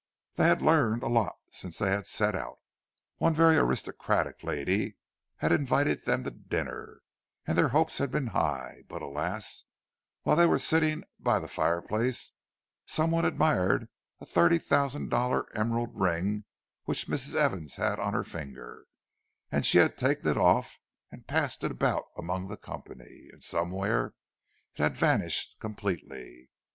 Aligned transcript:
They 0.33 0.47
had 0.47 0.63
learned 0.63 1.03
a 1.03 1.07
lot 1.07 1.35
since 1.51 1.77
they 1.77 2.01
set 2.05 2.33
out. 2.33 2.57
One 3.17 3.35
very 3.35 3.57
aristocratic 3.57 4.43
lady 4.43 4.97
had 5.35 5.51
invited 5.51 6.05
them 6.05 6.23
to 6.23 6.31
dinner, 6.31 7.01
and 7.45 7.55
their 7.55 7.67
hopes 7.67 7.99
had 7.99 8.09
been 8.09 8.25
high—but 8.33 8.99
alas, 8.99 9.65
while 10.23 10.35
they 10.35 10.47
were 10.47 10.57
sitting 10.57 11.03
by 11.19 11.37
the 11.37 11.47
fireplace, 11.47 12.33
some 12.87 13.11
one 13.11 13.25
admired 13.25 13.89
a 14.19 14.25
thirty 14.25 14.57
thousand 14.57 15.09
dollar 15.09 15.45
emerald 15.55 15.91
ring 15.93 16.45
which 16.85 17.07
Mrs. 17.07 17.35
Evans 17.35 17.75
had 17.75 17.99
on 17.99 18.15
her 18.15 18.23
finger, 18.23 18.85
and 19.51 19.67
she 19.67 19.77
had 19.77 19.99
taken 19.99 20.27
it 20.27 20.35
off 20.35 20.79
and 21.11 21.27
passed 21.27 21.63
it 21.63 21.69
about 21.69 22.05
among 22.17 22.47
the 22.47 22.57
company, 22.57 23.29
and 23.31 23.43
somewhere 23.43 24.15
it 24.73 24.79
had 24.81 24.97
vanished 24.97 25.57
completely! 25.59 26.49